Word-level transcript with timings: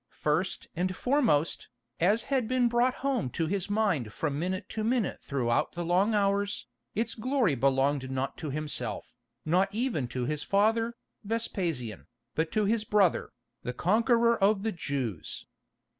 First 0.17 0.67
and 0.75 0.95
foremost, 0.95 1.69
as 1.99 2.23
had 2.23 2.47
been 2.47 2.67
brought 2.67 2.95
home 3.05 3.29
to 3.37 3.45
his 3.45 3.69
mind 3.69 4.11
from 4.11 4.39
minute 4.39 4.67
to 4.69 4.83
minute 4.83 5.21
throughout 5.21 5.73
the 5.73 5.85
long 5.85 6.15
hours, 6.15 6.65
its 6.95 7.13
glory 7.13 7.53
belonged 7.53 8.09
not 8.09 8.35
to 8.39 8.49
himself, 8.49 9.15
not 9.45 9.71
even 9.71 10.07
to 10.07 10.25
his 10.25 10.41
father, 10.41 10.95
Vespasian, 11.23 12.07
but 12.33 12.51
to 12.51 12.65
his 12.65 12.83
brother, 12.83 13.29
the 13.61 13.73
conqueror 13.73 14.41
of 14.43 14.63
the 14.63 14.71
Jews. 14.71 15.45